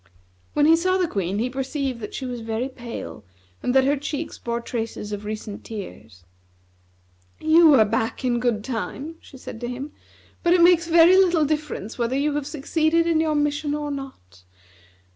[0.53, 3.23] When he saw the Queen, he perceived that she was very pale
[3.61, 6.23] and that her cheeks bore traces of recent tears.
[7.39, 9.91] "You are back in good time," she said to him,
[10.41, 14.41] "but it makes very little difference whether you have succeeded in your mission or not.